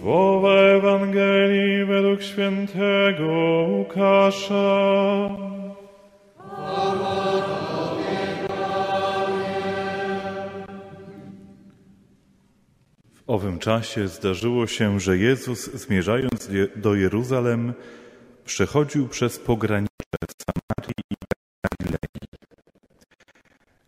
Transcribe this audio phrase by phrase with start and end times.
[0.00, 3.26] Słowa Ewangelii według świętego
[3.68, 5.28] Łukasza.
[13.14, 17.74] W owym czasie zdarzyło się, że Jezus, zmierzając do Jeruzalem,
[18.44, 19.90] przechodził przez pogranicze
[20.46, 21.14] Samarii i
[21.80, 21.98] Galilei.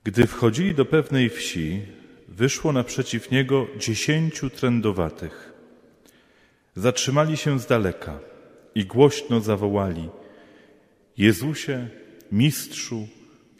[0.05, 1.83] Gdy wchodzili do pewnej wsi,
[2.29, 5.48] wyszło naprzeciw niego dziesięciu trędowatych.
[6.79, 8.19] Zatrzymali się z daleka
[8.75, 10.09] i głośno zawołali:
[11.17, 11.89] Jezusie,
[12.33, 13.09] mistrzu,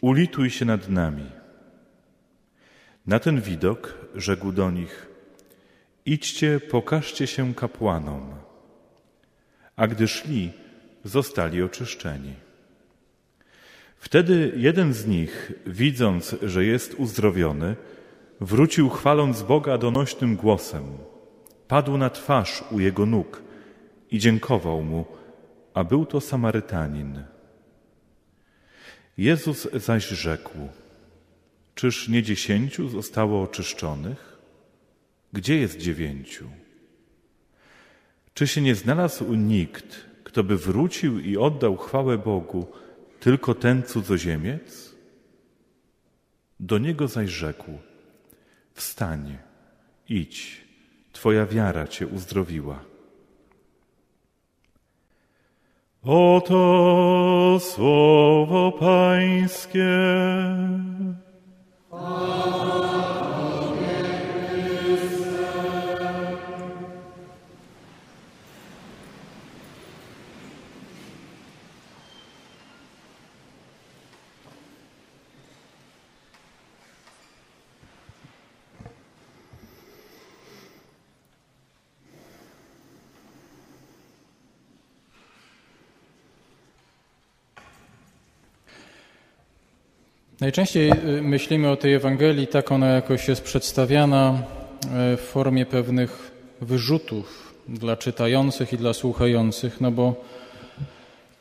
[0.01, 1.25] ulituj się nad nami.
[3.07, 5.07] Na ten widok rzekł do nich:
[6.05, 8.35] Idźcie, pokażcie się kapłanom.
[9.75, 10.51] A gdy szli,
[11.03, 12.33] zostali oczyszczeni.
[13.97, 17.75] Wtedy jeden z nich, widząc, że jest uzdrowiony,
[18.41, 21.08] wrócił chwaląc Boga donośnym głosem.
[21.69, 23.41] Padł na twarz u jego nóg
[24.11, 25.05] i dziękował mu,
[25.73, 27.23] a był to Samarytanin.
[29.17, 30.57] Jezus zaś rzekł:
[31.75, 34.37] Czyż nie dziesięciu zostało oczyszczonych?
[35.33, 36.49] Gdzie jest dziewięciu?
[38.33, 42.67] Czy się nie znalazł nikt, kto by wrócił i oddał chwałę Bogu,
[43.19, 44.95] tylko ten cudzoziemiec?
[46.59, 47.71] Do niego zaś rzekł:
[48.73, 49.37] Wstań,
[50.09, 50.68] idź,
[51.19, 52.79] Twoja wiara Cię uzdrowiła.
[56.03, 57.98] Oto słowo
[90.41, 94.43] Najczęściej y, myślimy o tej Ewangelii, tak ona jakoś jest przedstawiana
[95.13, 100.25] y, w formie pewnych wyrzutów dla czytających i dla słuchających, no bo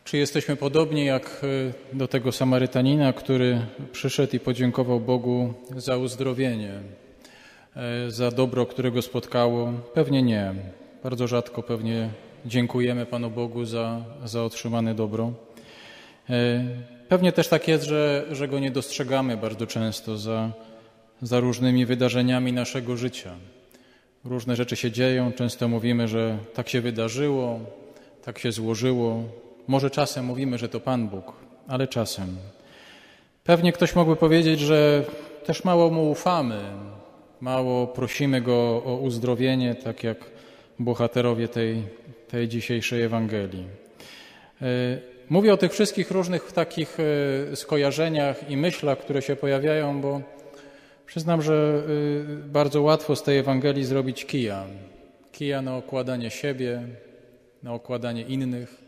[0.05, 3.61] czy jesteśmy podobni jak y, do tego Samarytanina, który
[3.93, 6.73] przyszedł i podziękował Bogu za uzdrowienie,
[8.09, 9.73] za dobro, które go spotkało?
[9.95, 10.55] Pewnie nie.
[11.03, 12.09] Bardzo rzadko pewnie
[12.47, 15.33] dziękujemy Panu Bogu za, za otrzymane dobro.
[17.09, 20.51] Pewnie też tak jest, że, że go nie dostrzegamy bardzo często za,
[21.23, 23.31] za różnymi wydarzeniami naszego życia.
[24.25, 27.61] Różne rzeczy się dzieją, często mówimy, że tak się wydarzyło,
[28.25, 29.23] tak się złożyło.
[29.69, 31.33] Może czasem mówimy, że to Pan Bóg,
[31.69, 32.37] ale czasem.
[33.45, 35.05] Pewnie ktoś mógłby powiedzieć, że
[35.47, 36.61] też mało mu ufamy,
[37.41, 40.17] mało prosimy go o uzdrowienie, tak jak
[40.79, 41.83] bohaterowie tej,
[42.29, 43.65] tej dzisiejszej Ewangelii.
[45.31, 46.97] Mówię o tych wszystkich różnych takich
[47.53, 50.21] e, skojarzeniach i myślach, które się pojawiają, bo
[51.07, 51.83] przyznam, że
[52.23, 54.65] e, bardzo łatwo z tej Ewangelii zrobić kija.
[55.33, 56.83] Kija na okładanie siebie,
[57.63, 58.85] na okładanie innych.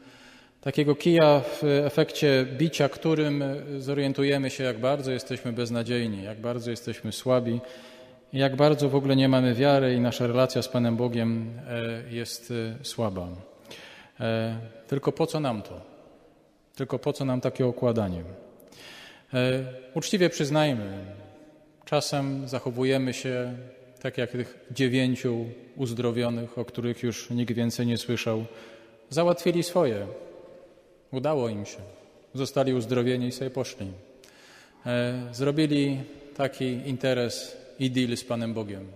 [0.60, 3.44] Takiego kija w efekcie bicia, którym
[3.78, 7.60] zorientujemy się, jak bardzo jesteśmy beznadziejni, jak bardzo jesteśmy słabi,
[8.32, 12.52] jak bardzo w ogóle nie mamy wiary i nasza relacja z Panem Bogiem e, jest
[12.82, 13.28] słaba.
[14.86, 15.89] Tylko po co nam to?
[16.80, 18.22] Tylko po co nam takie okładanie?
[19.34, 19.64] E,
[19.94, 21.04] uczciwie przyznajmy,
[21.84, 23.56] czasem zachowujemy się
[24.02, 25.44] tak jak tych dziewięciu
[25.76, 28.44] uzdrowionych, o których już nikt więcej nie słyszał.
[29.10, 30.06] Załatwili swoje.
[31.12, 31.78] Udało im się.
[32.34, 33.86] Zostali uzdrowieni i sobie poszli.
[34.86, 36.00] E, zrobili
[36.36, 38.86] taki interes i deal z Panem Bogiem.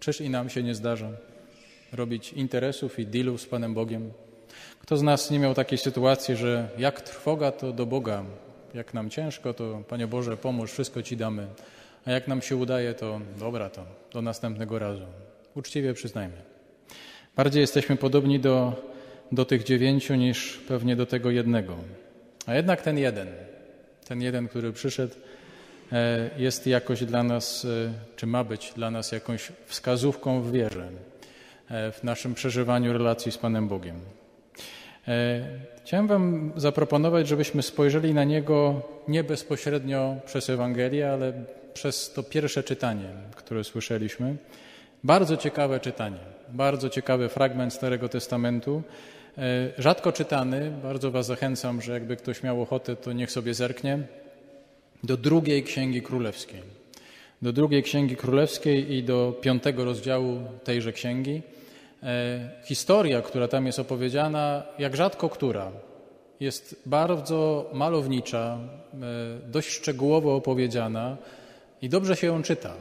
[0.00, 1.10] Czyż i nam się nie zdarza
[1.92, 4.12] robić interesów i dealów z Panem Bogiem?
[4.88, 8.24] Kto z nas nie miał takiej sytuacji, że jak trwoga, to do Boga.
[8.74, 11.46] Jak nam ciężko, to Panie Boże, pomóż, wszystko Ci damy.
[12.06, 15.04] A jak nam się udaje, to dobra, to do następnego razu.
[15.54, 16.34] Uczciwie przyznajmy.
[17.36, 18.82] Bardziej jesteśmy podobni do,
[19.32, 21.76] do tych dziewięciu niż pewnie do tego jednego.
[22.46, 23.28] A jednak ten jeden,
[24.04, 25.14] ten jeden, który przyszedł,
[25.92, 30.88] e, jest jakoś dla nas, e, czy ma być dla nas jakąś wskazówką w wierze,
[31.70, 34.00] e, w naszym przeżywaniu relacji z Panem Bogiem.
[35.08, 35.40] E,
[35.84, 41.32] chciałem Wam zaproponować, żebyśmy spojrzeli na niego nie bezpośrednio przez Ewangelię, ale
[41.74, 44.36] przez to pierwsze czytanie, które słyszeliśmy.
[45.04, 46.18] Bardzo ciekawe czytanie,
[46.48, 48.82] bardzo ciekawy fragment Starego Testamentu,
[49.38, 49.42] e,
[49.78, 50.72] rzadko czytany.
[50.82, 53.98] Bardzo Was zachęcam, że jakby ktoś miał ochotę, to niech sobie zerknie
[55.04, 56.62] do drugiej Księgi Królewskiej.
[57.42, 61.42] Do drugiej Księgi Królewskiej i do piątego rozdziału tejże księgi.
[62.02, 65.72] E, historia, która tam jest opowiedziana, jak rzadko która,
[66.40, 68.58] jest bardzo malownicza,
[68.94, 71.16] e, dość szczegółowo opowiedziana
[71.82, 72.72] i dobrze się ją czyta.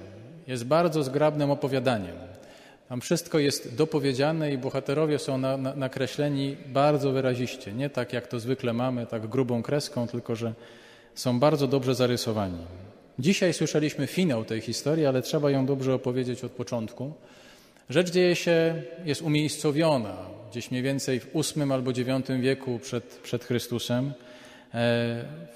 [0.48, 2.16] Jest bardzo zgrabnym opowiadaniem.
[2.90, 7.74] Tam wszystko jest dopowiedziane i bohaterowie są na, na, nakreśleni bardzo wyraziście.
[7.74, 10.54] Nie tak, jak to zwykle mamy, tak grubą kreską, tylko że
[11.16, 12.60] są bardzo dobrze zarysowani.
[13.20, 17.14] Dzisiaj słyszeliśmy finał tej historii, ale trzeba ją dobrze opowiedzieć od początku.
[17.90, 20.18] Rzecz dzieje się, jest umiejscowiona
[20.52, 24.12] gdzieś mniej więcej w VIII albo IX wieku przed, przed Chrystusem, e,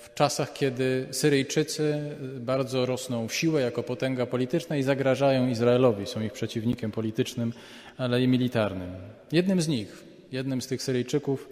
[0.02, 6.06] w czasach, kiedy Syryjczycy bardzo rosną w siłę jako potęga polityczna i zagrażają Izraelowi.
[6.06, 7.54] Są ich przeciwnikiem politycznym,
[7.98, 8.92] ale i militarnym.
[9.32, 11.50] Jednym z nich, jednym z tych Syryjczyków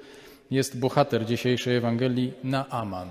[0.52, 3.10] jest bohater dzisiejszej Ewangelii Naaman,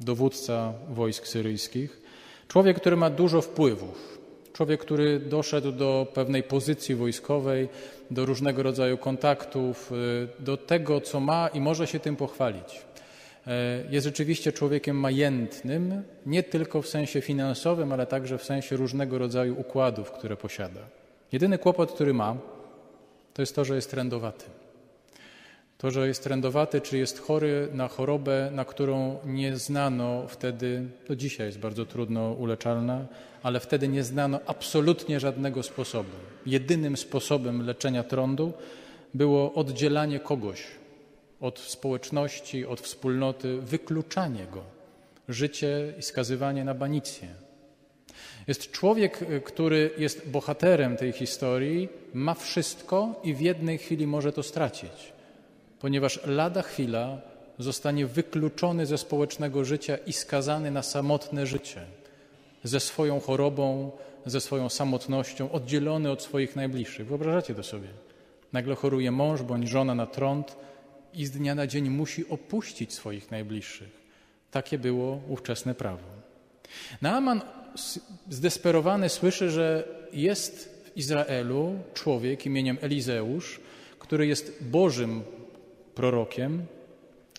[0.00, 2.02] dowódca wojsk syryjskich.
[2.48, 4.18] Człowiek, który ma dużo wpływów,
[4.54, 7.68] człowiek, który doszedł do pewnej pozycji wojskowej,
[8.10, 12.82] do różnego rodzaju kontaktów, y, do tego, co ma i może się tym pochwalić.
[13.46, 19.18] E, jest rzeczywiście człowiekiem majętnym, nie tylko w sensie finansowym, ale także w sensie różnego
[19.18, 20.80] rodzaju układów, które posiada.
[21.32, 22.36] Jedyny kłopot, który ma,
[23.34, 24.44] to jest to, że jest trendowaty.
[25.78, 31.16] To, że jest trendowaty, czy jest chory na chorobę, na którą nie znano wtedy, do
[31.16, 33.06] dzisiaj jest bardzo trudno uleczalna,
[33.42, 36.10] ale wtedy nie znano absolutnie żadnego sposobu.
[36.46, 38.52] Jedynym sposobem leczenia trądu
[39.14, 40.66] było oddzielanie kogoś
[41.40, 44.62] od społeczności, od wspólnoty, wykluczanie go,
[45.28, 47.28] życie i skazywanie na banicję.
[48.46, 54.42] Jest człowiek, który jest bohaterem tej historii, ma wszystko i w jednej chwili może to
[54.42, 55.13] stracić
[55.84, 57.18] ponieważ lada chwila
[57.58, 61.80] zostanie wykluczony ze społecznego życia i skazany na samotne życie,
[62.62, 63.90] ze swoją chorobą,
[64.26, 67.06] ze swoją samotnością, oddzielony od swoich najbliższych.
[67.06, 67.88] Wyobrażacie to sobie?
[68.52, 70.56] Nagle choruje mąż bądź żona na trąd
[71.14, 73.90] i z dnia na dzień musi opuścić swoich najbliższych.
[74.50, 76.06] Takie było ówczesne prawo.
[77.02, 77.40] Naaman
[78.30, 83.60] zdesperowany słyszy, że jest w Izraelu człowiek imieniem Elizeusz,
[83.98, 85.22] który jest Bożym
[85.94, 86.66] prorokiem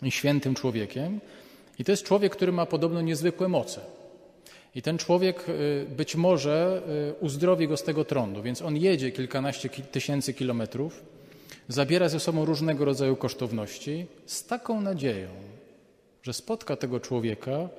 [0.02, 1.20] i świętym człowiekiem.
[1.80, 3.82] I to jest człowiek, który ma podobno niezwykłe moce.
[4.76, 6.82] I ten człowiek y, być może
[7.20, 11.04] y, uzdrowi go z tego trądu, więc on jedzie kilkanaście tysięcy kilometrów,
[11.68, 15.30] zabiera ze sobą różnego rodzaju kosztowności z taką nadzieją,
[16.24, 17.70] że spotka tego człowieka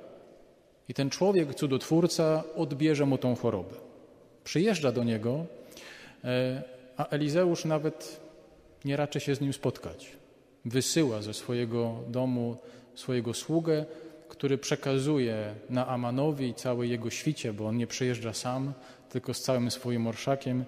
[0.89, 3.75] i ten człowiek, cudotwórca, odbierze mu tą chorobę.
[4.45, 5.47] Przyjeżdża do niego,
[6.25, 6.63] e,
[6.97, 8.21] a Elizeusz nawet
[8.85, 10.17] nie raczy się z nim spotkać
[10.67, 12.57] wysyła ze swojego domu
[12.95, 13.85] swojego sługę,
[14.29, 18.73] który przekazuje na Amanowi i całej jego świcie, bo on nie przyjeżdża sam,
[19.11, 20.65] tylko z całym swoim orszakiem,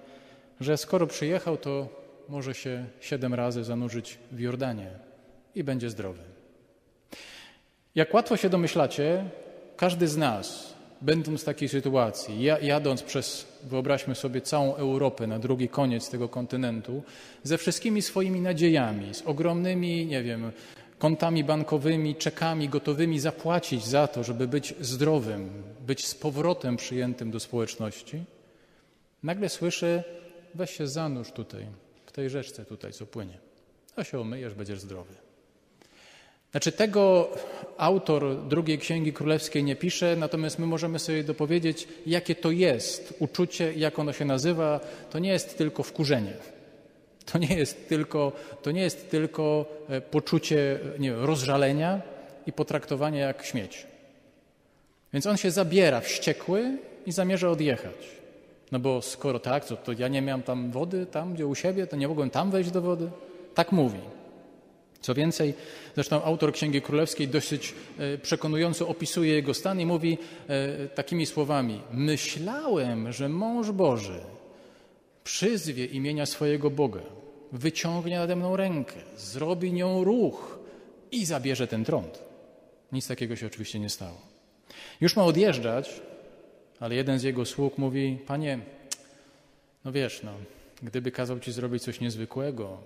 [0.59, 1.87] że skoro przyjechał, to
[2.29, 4.91] może się siedem razy zanurzyć w Jordanie
[5.55, 6.23] i będzie zdrowy.
[7.95, 9.29] Jak łatwo się domyślacie,
[9.77, 10.68] każdy z nas,
[11.01, 17.03] będąc w takiej sytuacji, jadąc przez, wyobraźmy sobie, całą Europę na drugi koniec tego kontynentu,
[17.43, 20.51] ze wszystkimi swoimi nadziejami, z ogromnymi, nie wiem,
[20.99, 27.39] kontami bankowymi, czekami gotowymi zapłacić za to, żeby być zdrowym, być z powrotem przyjętym do
[27.39, 28.23] społeczności,
[29.23, 30.03] nagle słyszy,
[30.55, 31.65] weź się zanurz tutaj,
[32.05, 33.37] w tej rzeczce tutaj, co płynie.
[33.95, 35.28] A się omyjesz, będziesz zdrowy.
[36.51, 37.29] Znaczy tego
[37.77, 43.73] autor drugiej Księgi Królewskiej nie pisze, natomiast my możemy sobie dopowiedzieć, jakie to jest uczucie,
[43.73, 44.79] jak ono się nazywa.
[45.09, 46.33] To nie jest tylko wkurzenie.
[47.31, 52.01] To nie jest tylko, to nie jest tylko e, poczucie nie wiem, rozżalenia
[52.45, 53.87] i potraktowania jak śmieć.
[55.13, 57.95] Więc on się zabiera wściekły i zamierza odjechać.
[58.71, 61.87] No bo skoro tak, to, to ja nie miałem tam wody, tam gdzie u siebie,
[61.87, 63.09] to nie mogłem tam wejść do wody.
[63.55, 63.99] Tak mówi.
[65.01, 65.53] Co więcej,
[65.95, 71.81] zresztą autor Księgi Królewskiej dosyć e, przekonująco opisuje jego stan i mówi e, takimi słowami:
[71.91, 74.19] Myślałem, że mąż Boży
[75.23, 77.01] przyzwie imienia swojego Boga,
[77.51, 80.59] wyciągnie nade mną rękę, zrobi nią ruch
[81.11, 82.23] i zabierze ten trąd.
[82.91, 84.21] Nic takiego się oczywiście nie stało.
[85.01, 86.01] Już ma odjeżdżać,
[86.79, 88.59] ale jeden z jego sług mówi: Panie,
[89.85, 90.31] no wiesz, no,
[90.83, 92.77] gdyby kazał ci zrobić coś niezwykłego,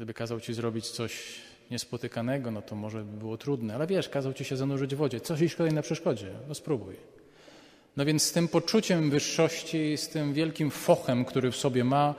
[0.00, 1.40] Gdyby kazał ci zrobić coś
[1.70, 5.20] niespotykanego, no to może by było trudne, ale wiesz, kazał ci się zanurzyć w wodzie.
[5.20, 6.96] Coś iść kolejne na przeszkodzie, no spróbuj.
[7.96, 12.14] No więc z tym poczuciem wyższości, z tym wielkim fochem, który w sobie ma,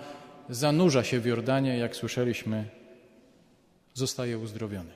[0.50, 2.66] zanurza się w Jordanie, jak słyszeliśmy,
[3.94, 4.94] zostaje uzdrowiony.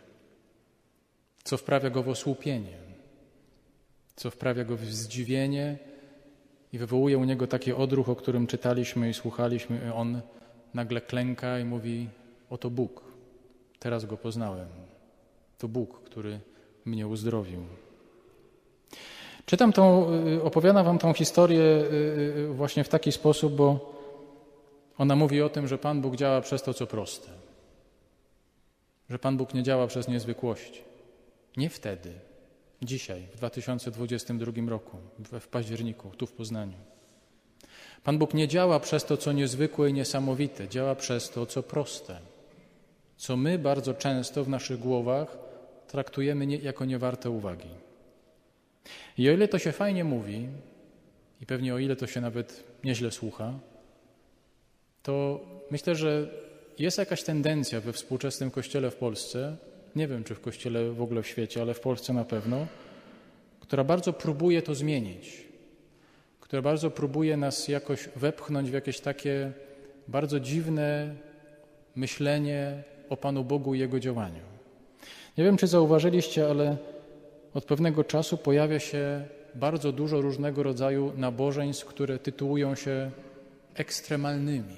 [1.44, 2.78] Co wprawia go w osłupienie,
[4.16, 5.78] co wprawia go w zdziwienie
[6.74, 9.94] i wywołuje u niego taki odruch, o którym czytaliśmy i słuchaliśmy.
[9.94, 10.22] On
[10.74, 12.10] nagle klęka i mówi:
[12.50, 13.02] Oto Bóg,
[13.80, 14.68] teraz go poznałem.
[15.58, 16.40] To Bóg, który
[16.86, 17.60] mnie uzdrowił.
[19.46, 21.94] Czytam tą, y, opowiadam wam tą historię y,
[22.38, 23.96] y, właśnie w taki sposób, bo
[24.98, 27.30] ona mówi o tym, że Pan Bóg działa przez to, co proste.
[29.10, 30.82] Że Pan Bóg nie działa przez niezwykłości.
[31.58, 32.14] Nie wtedy,
[32.82, 36.78] dzisiaj, w 2022 roku, w październiku, tu w Poznaniu.
[38.04, 42.20] Pan Bóg nie działa przez to, co niezwykłe i niesamowite, działa przez to, co proste,
[43.18, 45.38] co my bardzo często w naszych głowach
[45.88, 47.70] traktujemy jako niewarte uwagi.
[49.18, 50.48] I o ile to się fajnie mówi,
[51.42, 53.54] i pewnie o ile to się nawet nieźle słucha,
[55.04, 55.40] to
[55.72, 56.28] myślę, że
[56.80, 59.58] jest jakaś tendencja we współczesnym kościele w Polsce,
[59.96, 62.68] nie wiem czy w kościele w ogóle w świecie, ale w Polsce na pewno,
[63.60, 65.42] która bardzo próbuje to zmienić,
[66.40, 69.52] która bardzo próbuje nas jakoś wepchnąć w jakieś takie
[70.08, 71.16] bardzo dziwne
[71.96, 74.42] myślenie o Panu Bogu i Jego działaniu.
[75.38, 76.78] Nie wiem, czy zauważyliście, ale
[77.54, 83.12] od pewnego czasu pojawia się bardzo dużo różnego rodzaju nabożeństw, które tytułują się
[83.76, 84.76] ekstremalnymi.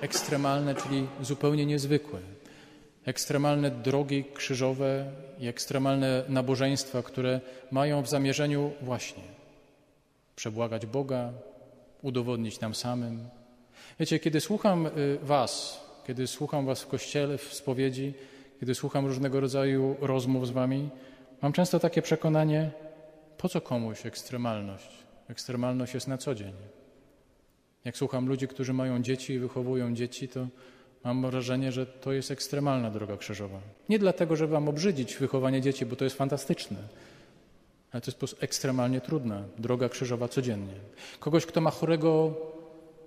[0.00, 2.20] Ekstremalne, czyli zupełnie niezwykłe.
[3.04, 7.40] Ekstremalne drogi krzyżowe i ekstremalne nabożeństwa, które
[7.70, 9.22] mają w zamierzeniu właśnie
[10.36, 11.32] przebłagać Boga,
[12.02, 13.28] udowodnić nam samym.
[14.00, 18.14] Wiecie, kiedy słucham y, Was, kiedy słucham Was w kościele, w spowiedzi,
[18.60, 20.88] kiedy słucham różnego rodzaju rozmów z Wami,
[21.42, 22.70] mam często takie przekonanie,
[23.38, 24.88] po co komuś ekstremalność?
[25.28, 26.52] Ekstremalność jest na co dzień.
[27.84, 30.46] Jak słucham ludzi, którzy mają dzieci i wychowują dzieci, to
[31.04, 33.60] mam wrażenie, że to jest ekstremalna droga krzyżowa.
[33.88, 36.76] Nie dlatego, żeby Wam obrzydzić wychowanie dzieci, bo to jest fantastyczne,
[37.92, 40.74] ale to jest ekstremalnie trudna droga krzyżowa codziennie.
[41.20, 42.34] Kogoś, kto ma chorego,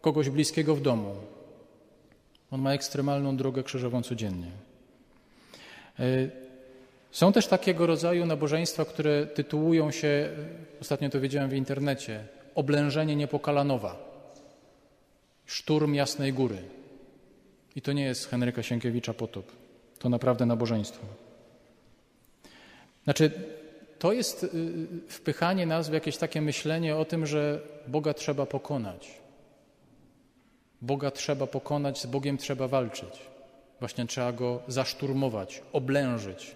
[0.01, 1.16] kogoś bliskiego w domu,
[2.51, 4.51] on ma ekstremalną drogę krzyżową codziennie.
[6.00, 6.04] E,
[7.12, 10.30] są też takiego rodzaju nabożeństwa, które tytułują się,
[10.82, 12.24] ostatnio to wiedziałem w internecie,
[12.56, 13.96] oblężenie Niepokalanowa,
[15.46, 16.58] szturm Jasnej Góry.
[17.75, 19.51] I to nie jest Henryka Sienkiewicza potop.
[20.00, 21.06] To naprawdę nabożeństwo.
[23.04, 23.32] Znaczy,
[24.00, 24.50] to jest y,
[25.08, 29.08] wpychanie nas w jakieś takie myślenie o tym, że Boga trzeba pokonać.
[30.81, 33.19] Boga trzeba pokonać, z Bogiem trzeba walczyć.
[33.79, 36.55] Właśnie trzeba go zaszturmować, oblężyć.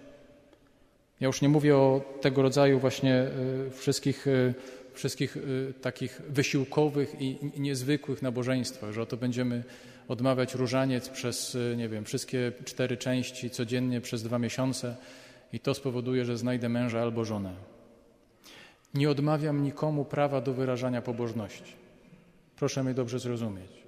[1.20, 3.26] Ja już nie mówię o tego rodzaju właśnie
[3.66, 4.54] y, wszystkich, y,
[4.94, 5.36] wszystkich
[5.82, 9.64] takich wysiłkowych i niezwykłych nabożeństwach, że oto będziemy
[10.08, 14.96] odmawiać różaniec przez, nie wiem, wszystkie cztery części codziennie przez dwa miesiące
[15.52, 17.54] i to spowoduje, że znajdę męża albo żonę.
[18.94, 21.72] Nie odmawiam nikomu prawa do wyrażania pobożności.
[22.56, 23.81] Proszę mnie dobrze zrozumieć.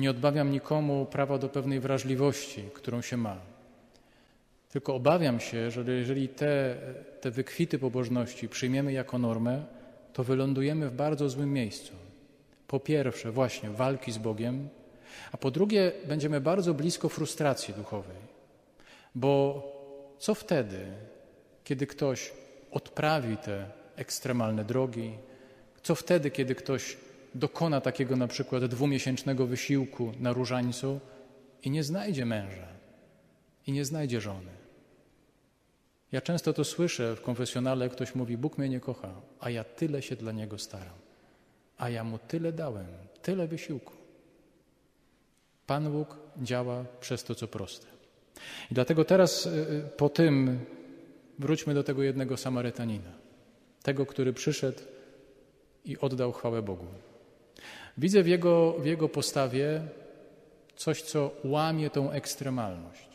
[0.00, 3.36] Nie odmawiam nikomu prawa do pewnej wrażliwości, którą się ma.
[4.68, 6.76] Tylko obawiam się, że jeżeli te,
[7.20, 9.64] te wykwity pobożności przyjmiemy jako normę,
[10.12, 11.92] to wylądujemy w bardzo złym miejscu.
[12.66, 14.68] Po pierwsze, właśnie walki z Bogiem,
[15.32, 18.16] a po drugie, będziemy bardzo blisko frustracji duchowej,
[19.14, 19.62] bo
[20.18, 20.86] co wtedy,
[21.64, 22.32] kiedy ktoś
[22.70, 23.64] odprawi te
[23.96, 25.12] ekstremalne drogi?
[25.82, 26.96] Co wtedy, kiedy ktoś
[27.34, 31.00] dokona takiego na przykład dwumiesięcznego wysiłku na różańcu
[31.62, 32.68] i nie znajdzie męża
[33.66, 34.60] i nie znajdzie żony?
[36.12, 40.02] Ja często to słyszę w konfesjonale, ktoś mówi: Bóg mnie nie kocha, a ja tyle
[40.02, 40.98] się dla niego staram,
[41.78, 42.86] a ja mu tyle dałem,
[43.22, 43.92] tyle wysiłku.
[45.66, 47.86] Pan Bóg działa przez to, co proste.
[48.70, 50.64] I dlatego teraz y, y, po tym
[51.38, 53.12] wróćmy do tego jednego Samarytanina,
[53.82, 54.80] tego, który przyszedł
[55.84, 56.86] i oddał chwałę Bogu.
[57.98, 59.82] Widzę w jego, w jego postawie
[60.76, 63.08] coś, co łamie tą ekstremalność,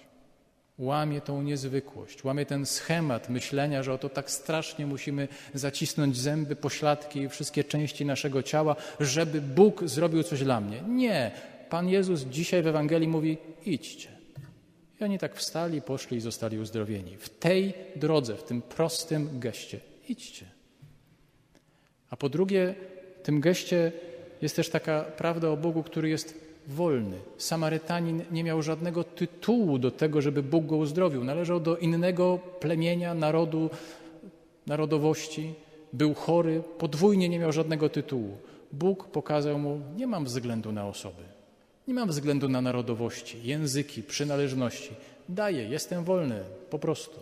[0.77, 7.19] łamie tą niezwykłość, łamie ten schemat myślenia, że oto tak strasznie musimy zacisnąć zęby, pośladki
[7.19, 10.81] i wszystkie części naszego ciała, żeby Bóg zrobił coś dla mnie.
[10.87, 11.31] Nie.
[11.69, 14.09] Pan Jezus dzisiaj w Ewangelii mówi: idźcie.
[15.01, 17.17] I oni tak wstali, poszli i zostali uzdrowieni.
[17.17, 19.79] W tej drodze, w tym prostym geście.
[20.09, 20.45] Idźcie.
[22.09, 22.75] A po drugie,
[23.19, 23.91] w tym geście
[24.41, 27.17] jest też taka prawda o Bogu, który jest wolny.
[27.37, 31.23] Samarytanin nie miał żadnego tytułu do tego, żeby Bóg go uzdrowił.
[31.23, 33.69] Należał do innego plemienia, narodu,
[34.67, 35.53] narodowości.
[35.93, 38.37] Był chory, podwójnie nie miał żadnego tytułu.
[38.71, 41.23] Bóg pokazał mu: Nie mam względu na osoby.
[41.87, 44.91] Nie mam względu na narodowości, języki, przynależności.
[45.29, 47.19] Daję, jestem wolny, po prostu.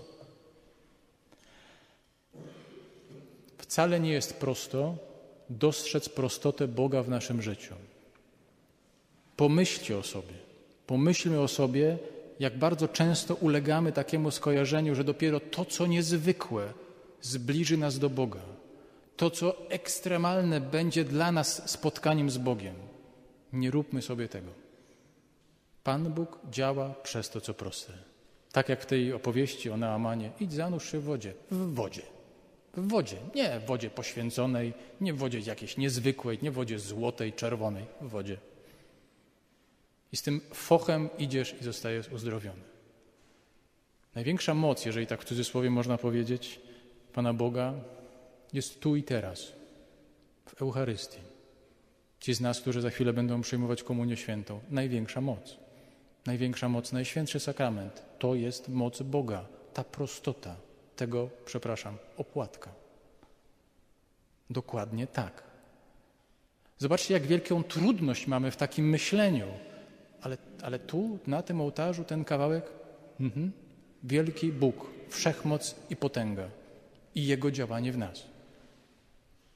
[3.58, 4.96] Wcale nie jest prosto
[5.60, 7.76] dostrzec prostotę Boga w naszym życiu.
[9.36, 10.34] Pomyślcie o sobie.
[10.88, 11.98] Pomyślmy o sobie,
[12.40, 16.74] jak bardzo często ulegamy takiemu skojarzeniu, że dopiero to, co niezwykłe,
[17.22, 18.40] zbliży nas do Boga.
[19.18, 22.76] To, co ekstremalne, będzie dla nas spotkaniem z Bogiem.
[23.54, 24.52] Nie róbmy sobie tego.
[25.84, 27.94] Pan Bóg działa przez to, co proste.
[28.52, 30.32] Tak jak w tej opowieści o Naamanie.
[30.40, 31.34] Idź zanurz się w wodzie.
[31.52, 32.13] W wodzie.
[32.74, 33.18] W wodzie.
[33.36, 37.86] Nie w wodzie poświęconej, nie w wodzie jakiejś niezwykłej, nie w wodzie złotej, czerwonej.
[38.02, 38.38] W wodzie.
[40.12, 42.62] I z tym fochem idziesz i zostajesz uzdrowiony.
[44.16, 46.60] Największa moc, jeżeli tak w cudzysłowie można powiedzieć,
[47.14, 47.74] Pana Boga
[48.54, 49.52] jest tu i teraz,
[50.46, 51.20] w Eucharystii.
[52.20, 55.58] Ci z nas, którzy za chwilę będą przyjmować Komunię Świętą, największa moc.
[56.26, 60.56] Największa moc, najświętszy sakrament to jest moc Boga, ta prostota
[60.96, 62.70] tego, przepraszam, opłatka.
[64.50, 65.44] Dokładnie tak.
[66.78, 69.48] Zobaczcie, jak wielką trudność mamy w takim myśleniu,
[70.22, 72.66] ale, ale tu, na tym ołtarzu, ten kawałek,
[73.20, 73.52] mhm.
[74.04, 76.48] wielki Bóg, wszechmoc i potęga
[77.16, 78.24] i Jego działanie w nas.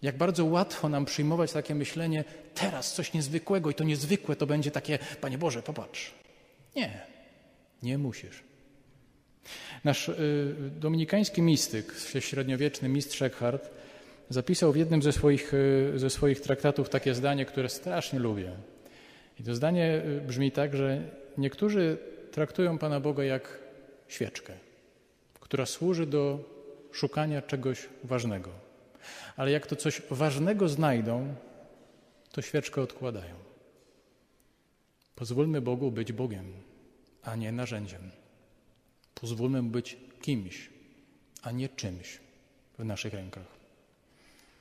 [0.01, 4.71] Jak bardzo łatwo nam przyjmować takie myślenie, teraz coś niezwykłego i to niezwykłe to będzie
[4.71, 6.13] takie, Panie Boże, popatrz.
[6.75, 7.01] Nie,
[7.83, 8.46] nie musisz.
[9.83, 13.69] Nasz y, dominikański mistyk, średniowieczny mistrz Eckhart,
[14.29, 18.51] zapisał w jednym ze swoich, y, ze swoich traktatów takie zdanie, które strasznie lubię.
[19.39, 21.01] I to zdanie y, brzmi tak, że
[21.37, 21.97] niektórzy
[22.31, 23.59] traktują Pana Boga jak
[24.07, 24.53] świeczkę,
[25.39, 26.39] która służy do
[26.91, 28.49] szukania czegoś ważnego.
[29.37, 31.35] Ale jak to coś ważnego znajdą,
[32.31, 33.35] to świeczkę odkładają.
[35.15, 36.53] Pozwólmy Bogu być Bogiem,
[37.23, 38.11] a nie narzędziem.
[39.21, 40.69] Pozwólmy mu być kimś,
[41.41, 42.19] a nie czymś
[42.79, 43.56] w naszych rękach.